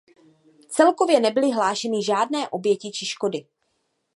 [0.69, 3.47] Celkově nebyly hlášeny žádné oběti či škody.